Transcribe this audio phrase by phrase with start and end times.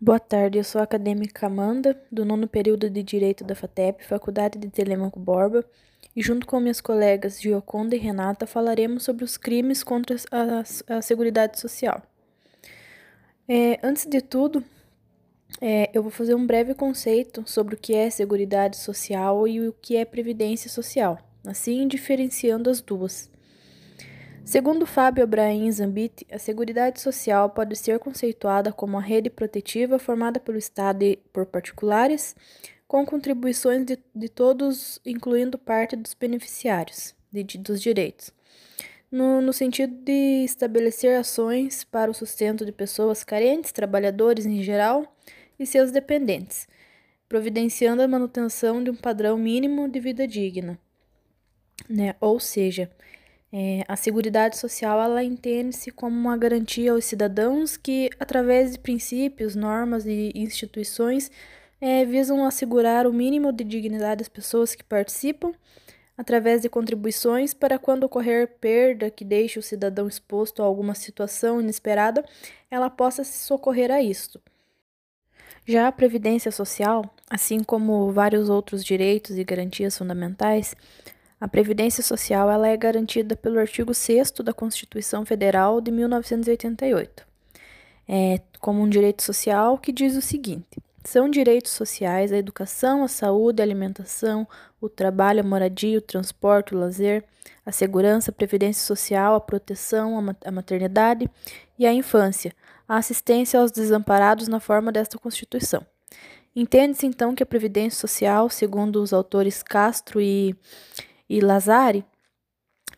[0.00, 4.58] Boa tarde, eu sou a acadêmica Amanda, do nono período de Direito da FATEP, Faculdade
[4.58, 5.64] de Telemaco Borba,
[6.14, 10.62] e junto com minhas colegas Gioconda e Renata falaremos sobre os crimes contra a,
[10.92, 12.02] a, a Seguridade Social.
[13.48, 14.64] É, antes de tudo,
[15.60, 19.72] é, eu vou fazer um breve conceito sobre o que é Seguridade Social e o
[19.72, 23.30] que é Previdência Social, assim diferenciando as duas.
[24.44, 30.38] Segundo Fábio Abraim Zambit, a Seguridade Social pode ser conceituada como a rede protetiva formada
[30.38, 32.36] pelo Estado e por particulares,
[32.86, 38.32] com contribuições de, de todos, incluindo parte dos beneficiários de, de, dos direitos,
[39.10, 45.16] no, no sentido de estabelecer ações para o sustento de pessoas carentes, trabalhadores em geral
[45.58, 46.68] e seus dependentes,
[47.30, 50.78] providenciando a manutenção de um padrão mínimo de vida digna.
[51.88, 52.14] Né?
[52.20, 52.90] Ou seja,
[53.56, 59.54] é, a Seguridade Social ela entende-se como uma garantia aos cidadãos que, através de princípios,
[59.54, 61.30] normas e instituições,
[61.80, 65.52] é, visam assegurar o mínimo de dignidade às pessoas que participam,
[66.18, 71.60] através de contribuições para quando ocorrer perda que deixe o cidadão exposto a alguma situação
[71.60, 72.24] inesperada,
[72.68, 74.42] ela possa se socorrer a isto.
[75.64, 80.74] Já a Previdência Social, assim como vários outros direitos e garantias fundamentais,
[81.40, 87.26] a Previdência Social ela é garantida pelo artigo 6 da Constituição Federal de 1988,
[88.08, 93.08] é, como um direito social que diz o seguinte: são direitos sociais a educação, a
[93.08, 94.48] saúde, a alimentação,
[94.80, 97.24] o trabalho, a moradia, o transporte, o lazer,
[97.64, 101.28] a segurança, a previdência social, a proteção, a maternidade
[101.78, 102.54] e a infância,
[102.88, 105.86] a assistência aos desamparados na forma desta Constituição.
[106.56, 110.54] Entende-se então que a previdência social, segundo os autores Castro e
[111.28, 112.04] e Lazari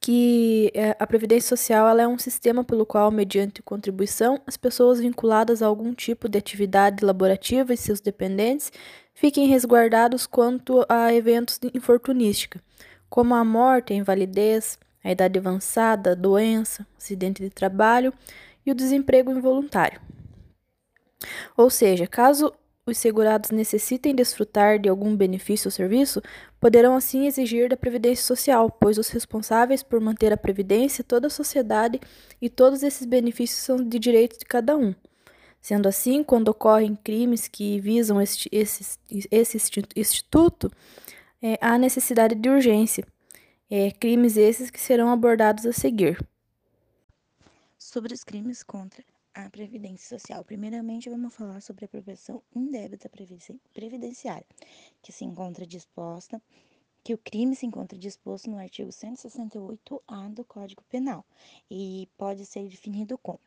[0.00, 4.98] que é, a previdência social ela é um sistema pelo qual, mediante contribuição, as pessoas
[4.98, 8.72] vinculadas a algum tipo de atividade laborativa e seus dependentes
[9.12, 12.60] fiquem resguardados quanto a eventos de infortunística,
[13.10, 18.12] como a morte, a invalidez, a idade avançada, a doença, acidente de trabalho
[18.64, 20.00] e o desemprego involuntário.
[21.54, 22.52] Ou seja, caso
[22.86, 26.22] os segurados necessitem desfrutar de algum benefício ou serviço,
[26.58, 31.30] poderão assim exigir da Previdência Social, pois os responsáveis por manter a Previdência, toda a
[31.30, 32.00] sociedade
[32.40, 34.94] e todos esses benefícios são de direito de cada um.
[35.60, 38.98] Sendo assim, quando ocorrem crimes que visam este, esse,
[39.30, 39.58] esse
[39.94, 40.70] instituto,
[41.42, 43.06] é, há necessidade de urgência.
[43.70, 46.18] É, crimes esses que serão abordados a seguir.
[47.78, 49.04] Sobre os crimes contra
[49.34, 50.44] a Previdência Social.
[50.44, 53.10] Primeiramente, vamos falar sobre a profissão indébita
[53.72, 54.46] previdenciária,
[55.02, 56.40] que se encontra disposta,
[57.02, 61.24] que o crime se encontra disposto no artigo 168-A do Código Penal
[61.70, 63.40] e pode ser definido como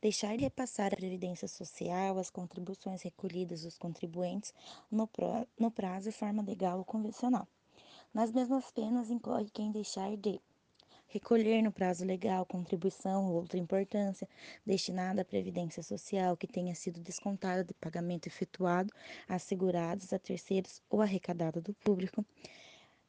[0.00, 4.54] deixar de repassar a Previdência Social as contribuições recolhidas dos contribuintes
[4.90, 5.08] no,
[5.58, 7.46] no prazo e forma legal ou convencional.
[8.12, 10.40] Nas mesmas penas, incorre quem deixar de
[11.14, 14.28] recolher no prazo legal contribuição ou outra importância
[14.66, 18.92] destinada à previdência social que tenha sido descontada de pagamento efetuado
[19.28, 22.26] a segurados, a terceiros ou arrecadado do público.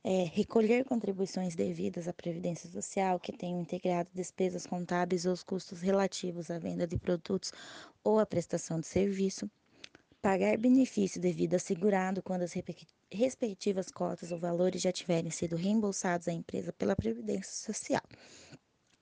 [0.03, 5.81] É, recolher contribuições devidas à Previdência Social que tenham integrado despesas contábeis ou os custos
[5.81, 7.51] relativos à venda de produtos
[8.03, 9.49] ou à prestação de serviço,
[10.25, 12.53] pagar benefício devido a segurado quando as
[13.11, 18.01] respectivas cotas ou valores já tiverem sido reembolsados à empresa pela Previdência Social.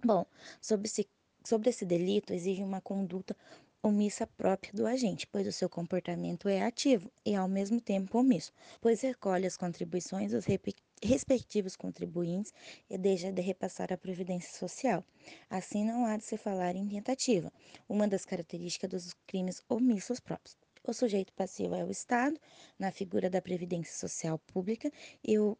[0.03, 0.25] Bom,
[0.61, 1.07] sobre esse,
[1.41, 3.37] sobre esse delito, exige uma conduta
[3.81, 8.51] omissa própria do agente, pois o seu comportamento é ativo e ao mesmo tempo omisso,
[8.81, 10.45] pois recolhe as contribuições dos
[11.01, 12.53] respectivos contribuintes
[12.89, 15.05] e deixa de repassar a previdência social.
[15.49, 17.49] Assim não há de se falar em tentativa,
[17.87, 20.62] uma das características dos crimes omissos próprios.
[20.85, 22.37] O sujeito passivo é o Estado,
[22.77, 24.91] na figura da Previdência Social Pública,
[25.23, 25.57] e o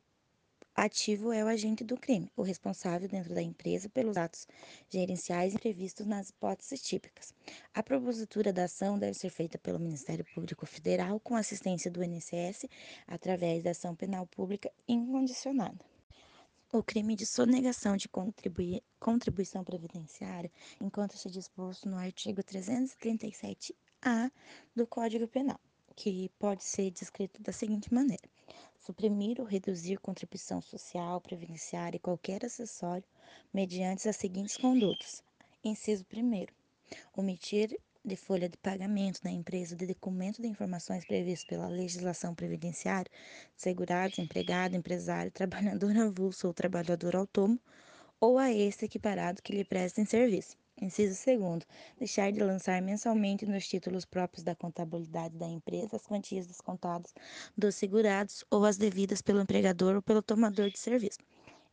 [0.75, 4.45] ativo é o agente do crime, o responsável dentro da empresa pelos atos
[4.89, 7.33] gerenciais previstos nas hipóteses típicas.
[7.73, 12.65] A propositura da ação deve ser feita pelo Ministério Público Federal com assistência do INSS
[13.07, 15.79] através da ação penal pública incondicionada.
[16.73, 18.09] O crime de sonegação de
[18.99, 20.51] contribuição previdenciária
[20.81, 24.29] encontra-se disposto no artigo 337 a
[24.75, 25.59] do Código Penal,
[25.95, 28.29] que pode ser descrito da seguinte maneira:
[28.77, 33.07] suprimir ou reduzir contribuição social, previdenciária e qualquer acessório
[33.53, 35.23] mediante as seguintes condutas.
[35.63, 36.45] Inciso 1.
[37.15, 43.09] Omitir de folha de pagamento da empresa de documento de informações previstos pela legislação previdenciária,
[43.55, 47.61] segurado, empregado, empresário, trabalhador avulso ou trabalhador autônomo,
[48.19, 50.57] ou a esse equiparado que lhe prestem serviço.
[50.83, 51.65] Inciso 2.
[51.97, 57.13] Deixar de lançar mensalmente nos títulos próprios da contabilidade da empresa as quantias descontadas
[57.57, 61.19] dos segurados ou as devidas pelo empregador ou pelo tomador de serviço.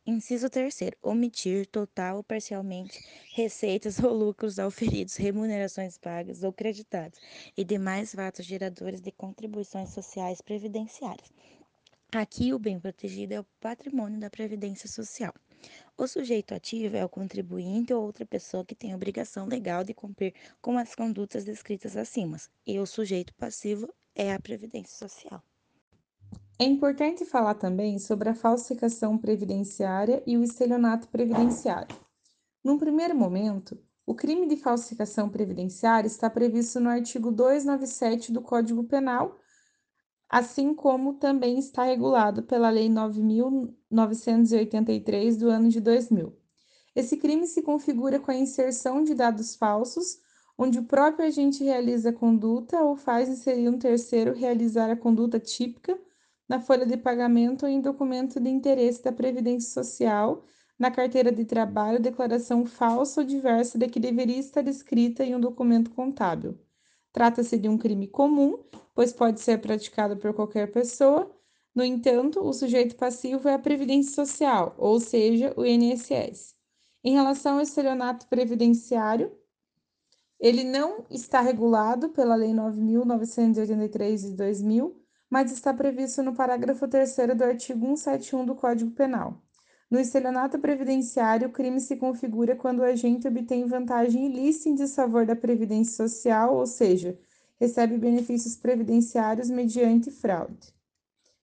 [0.07, 0.91] Inciso 3.
[1.03, 3.05] Omitir, total ou parcialmente,
[3.35, 7.19] receitas ou lucros auferidos, remunerações pagas ou creditadas
[7.55, 11.29] e demais fatos geradores de contribuições sociais previdenciárias.
[12.13, 15.33] Aqui, o bem protegido é o patrimônio da Previdência Social.
[15.97, 20.33] O sujeito ativo é o contribuinte ou outra pessoa que tem obrigação legal de cumprir
[20.61, 25.43] com as condutas descritas acima, e o sujeito passivo é a Previdência Social.
[26.59, 31.95] É importante falar também sobre a falsificação previdenciária e o estelionato previdenciário.
[32.63, 38.83] Num primeiro momento, o crime de falsificação previdenciária está previsto no artigo 297 do Código
[38.83, 39.40] Penal,
[40.31, 46.33] assim como também está regulado pela Lei 9.983 do ano de 2000.
[46.95, 50.21] Esse crime se configura com a inserção de dados falsos,
[50.57, 55.37] onde o próprio agente realiza a conduta ou faz inserir um terceiro realizar a conduta
[55.37, 55.99] típica
[56.47, 60.45] na folha de pagamento ou em documento de interesse da Previdência Social,
[60.79, 65.41] na carteira de trabalho, declaração falsa ou diversa de que deveria estar escrita em um
[65.41, 66.57] documento contábil.
[67.13, 68.63] Trata-se de um crime comum,
[68.93, 71.29] pois pode ser praticado por qualquer pessoa.
[71.73, 76.55] No entanto, o sujeito passivo é a Previdência Social, ou seja, o INSS.
[77.03, 79.31] Em relação ao estelionato previdenciário,
[80.39, 84.99] ele não está regulado pela Lei 9.983 de 2000,
[85.29, 89.41] mas está previsto no parágrafo 3 do artigo 171 do Código Penal.
[89.91, 95.25] No estelionato previdenciário, o crime se configura quando o agente obtém vantagem ilícita em desfavor
[95.25, 97.19] da Previdência Social, ou seja,
[97.59, 100.73] recebe benefícios previdenciários mediante fraude.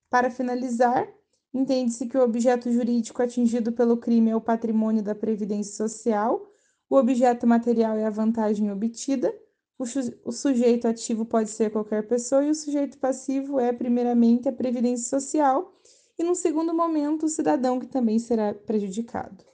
[0.08, 1.06] Para finalizar,
[1.52, 6.50] entende-se que o objeto jurídico atingido pelo crime é o patrimônio da Previdência Social,
[6.88, 9.30] o objeto material é a vantagem obtida,
[9.78, 15.20] o, sujeito ativo pode ser qualquer pessoa e o sujeito passivo é, primeiramente, a Previdência
[15.20, 15.77] Social
[16.18, 19.48] e, num segundo momento, o cidadão que também será prejudicado.